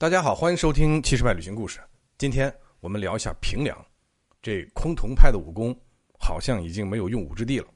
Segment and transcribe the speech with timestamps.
[0.00, 1.78] 大家好，欢迎收听七十迈旅行故事。
[2.16, 2.50] 今天
[2.80, 3.76] 我们聊一下平凉，
[4.40, 5.78] 这崆峒派的武功
[6.18, 7.66] 好像已经没有用武之地了。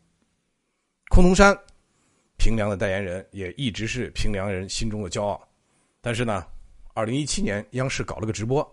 [1.10, 1.54] 崆峒山，
[2.38, 5.46] 平凉的代言人，也一直是平凉人心中的骄傲。
[6.00, 6.46] 但是呢，
[6.94, 8.66] 二零一七年央视搞了个直播，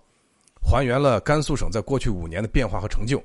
[0.62, 3.22] 还原了甘肃省在过去五年的变化和成就。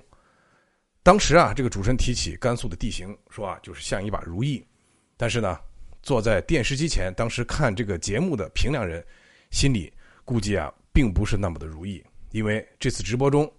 [1.04, 4.66] 当时啊，这个主持人提起甘肃的地形，说啊，就是像一把如意。
[5.16, 5.56] 但是呢，
[6.02, 9.06] 坐在电视机前，当时看这个节目的平凉人，
[9.52, 9.92] 心里。
[10.26, 13.50] 估计啊，并不是那么的如意，因为这次直播中，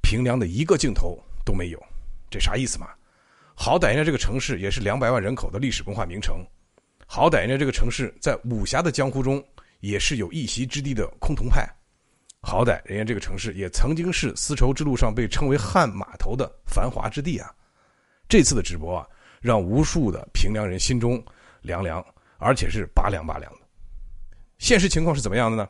[0.00, 1.78] 平凉的一个镜头都没有，
[2.30, 2.88] 这啥意思嘛？
[3.54, 6.38] 好歹人家这个城市也是两百万人口的历史文化名城，
[7.06, 9.44] 好歹人家这个城市在武侠的江湖中
[9.80, 11.68] 也是有一席之地的崆峒派，
[12.40, 17.54] 好歹人家这个城市也曾经是丝绸之路上被称为汉码头的繁华之地啊！
[18.26, 19.06] 这次的直播啊，
[19.42, 21.22] 让无数的平凉人心中
[21.60, 22.02] 凉凉，
[22.38, 23.60] 而且是拔凉拔凉的。
[24.58, 25.68] 现实情况是怎么样的呢？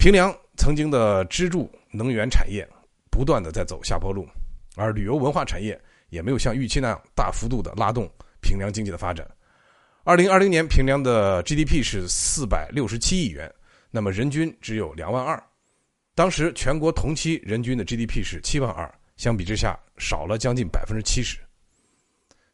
[0.00, 2.66] 平凉曾经的支柱能源产业
[3.10, 4.26] 不断的在走下坡路，
[4.74, 9.30] 而旅游文化产业也没有像预期那样大幅度的拉动平凉经济的发展。
[10.02, 13.52] 二零二零年平凉的 GDP 是四百六十七亿元，
[13.90, 15.38] 那么人均只有两万二。
[16.14, 21.36] 当时全国同期人均的 GDP 是七万二，相比之下少了将近百分之七十。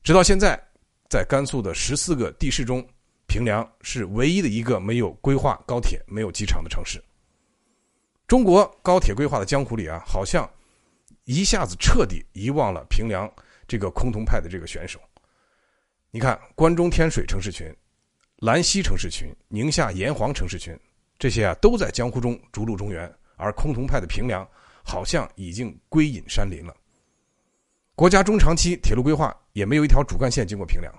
[0.03, 0.61] 直到现在，
[1.09, 2.85] 在甘肃的十四个地市中，
[3.29, 7.01] 平凉是唯一的一个没有规划高铁、没有机场的城市。
[8.27, 10.49] 中国高铁规划的江湖里啊，好像
[11.25, 13.31] 一下子彻底遗忘了平凉
[13.69, 15.01] 这个崆峒派的这个选手。
[16.11, 17.73] 你看，关中天水城市群、
[18.39, 20.77] 兰溪城市群、宁夏炎黄城市群，
[21.19, 24.49] 这些啊都在江湖中逐鹿中原，而崆峒派的平凉
[24.83, 26.75] 好像已经归隐山林了。
[27.95, 30.93] 国家中长期铁路规划也没有一条主干线经过平凉，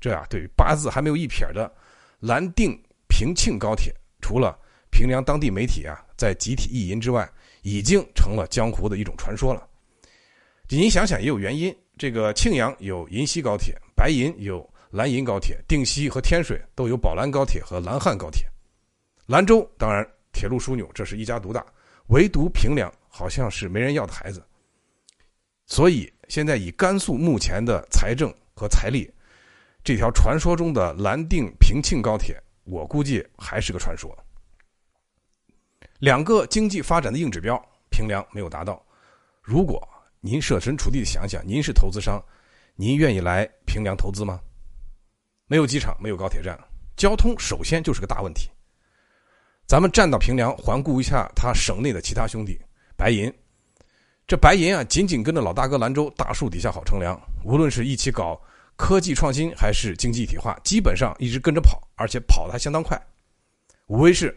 [0.00, 1.72] 这啊对于八字还没有一撇的
[2.18, 2.76] 兰定
[3.08, 4.58] 平庆高铁，除了。
[4.94, 7.28] 平凉当地媒体啊，在集体意淫之外，
[7.62, 9.68] 已经成了江湖的一种传说了。
[10.68, 18.46] 您想想也有原因，这个庆阳有银溪高铁，白银有蓝银高铁，定西和天水都有宝兰高铁和兰汉高铁。
[19.26, 21.66] 兰州当然铁路枢纽，这是一家独大，
[22.06, 24.40] 唯独平凉好像是没人要的孩子。
[25.66, 29.10] 所以现在以甘肃目前的财政和财力，
[29.82, 34.16] 这条传说中的兰定平庆高铁，我估计还是个传说。
[36.02, 37.56] 两个经济发展的硬指标，
[37.88, 38.84] 平凉没有达到。
[39.40, 39.80] 如果
[40.20, 42.20] 您设身处地的想想，您是投资商，
[42.74, 44.40] 您愿意来平凉投资吗？
[45.46, 46.58] 没有机场，没有高铁站，
[46.96, 48.50] 交通首先就是个大问题。
[49.64, 52.60] 咱们站到平凉，环顾一下他省内的其他兄弟，
[52.96, 53.32] 白银。
[54.26, 57.16] 这白银啊，紧紧跟着老大哥兰州大树底下好乘凉。
[57.44, 58.42] 无论是一起搞
[58.74, 63.00] 科技创新，还是经济一体化，基本上一直跟着跑，而且跑的还相当快。
[63.86, 64.36] 无非是。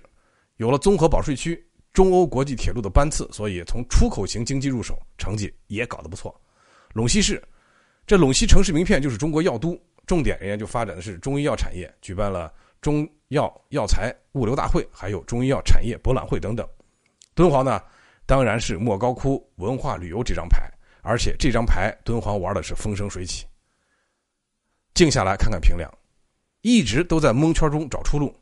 [0.58, 1.62] 有了综合保税区、
[1.92, 6.34] 中欧国际铁路的班次，所以从出口型经济入手，成绩也搞得不错。
[6.94, 7.44] 陇西市，
[8.08, 16.66] 这陇西城市名片就是中国药都，重点人家就发展的是中医药产业，举办了中药药材物流大会，还有中医药产业博览会等等。
[17.34, 17.82] 敦煌呢，
[18.26, 20.72] 当然是莫高窟文化旅游这张牌，
[21.02, 23.46] 而且这张牌敦煌玩的是风生水起。
[24.94, 25.92] 静下来看看平凉，
[26.62, 28.34] 一直都在蒙圈中找出路。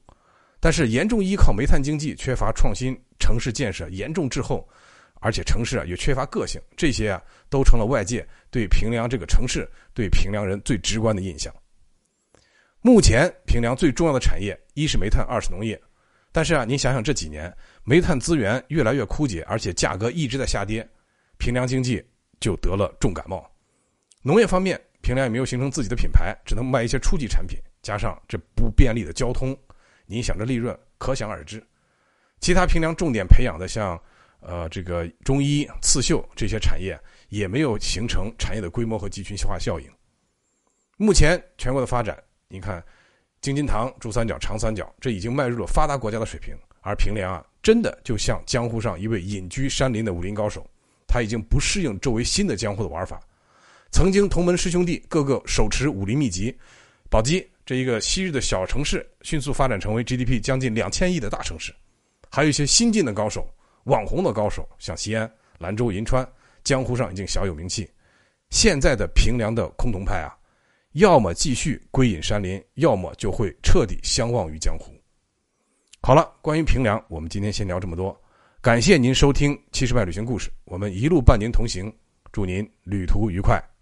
[0.64, 4.66] 但是严重依靠煤炭经济，缺乏创新，城市建设严重滞后，
[5.16, 11.54] 而且城市啊也缺乏个性，这些啊都成了外界对平凉这个城市、对平凉人最直观的印象。
[12.80, 15.78] 目前平凉最重要的产业，一是煤炭，二是农业。
[16.32, 17.54] 但是啊，您想想这几年
[17.84, 20.88] 煤炭资源越来越枯竭，而且价格一直在下跌，
[21.38, 22.02] 平凉经济
[22.40, 23.46] 就得了重感冒。
[24.22, 29.54] 农业方面，平凉也没有形成自己的品牌，只能卖一些初级产品，加上这不便利的交通。
[30.06, 31.64] 你想着利润，可想而知。
[32.40, 33.98] 其他平凉重点培养的，像
[34.42, 37.00] 呃这个中医、刺绣这些产业，
[37.30, 39.90] 也没有形成产业的规模和集群化效应。
[40.98, 42.84] 目前全国的发展，你看，
[43.42, 46.54] 京津唐、珠三角、长三角，这已经迈入了发达国家的水平。
[46.82, 50.70] 而平凉啊，真的就像江湖上一位隐居山林的武林高手，
[51.08, 53.22] 他已经不适应周围新的江湖的玩法。
[53.90, 56.54] 曾经同门师兄弟个个手持武林秘籍，
[57.10, 57.50] 宝鸡。
[57.66, 61.74] 这一个昔日的小城市，迅速发展成为 GDP 将近两千亿的大城市，
[62.30, 63.48] 还有一些新晋的高手、
[63.86, 66.28] 网红的高手，像西安、兰州、银川，
[66.64, 67.90] 江湖上已经小有名气。
[68.50, 70.36] 现在的平凉的崆峒派啊，
[70.92, 74.94] 要么继续归隐山林，要么就会彻底相忘于江湖。
[76.02, 78.16] 好了，关于平凉，我们今天先聊这么多。
[78.62, 81.92] 感谢您收听七十迈旅行故事，我们一路伴您同行，
[82.32, 83.73] 祝您旅途愉快。